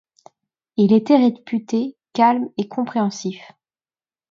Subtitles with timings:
[0.77, 3.51] Il était réputé calme et compréhensif.